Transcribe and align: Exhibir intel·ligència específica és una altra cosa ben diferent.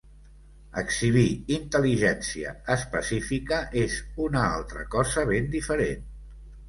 Exhibir 0.81 1.25
intel·ligència 1.57 2.53
específica 2.77 3.59
és 3.83 3.99
una 4.29 4.43
altra 4.59 4.87
cosa 4.97 5.27
ben 5.35 5.53
diferent. 5.59 6.03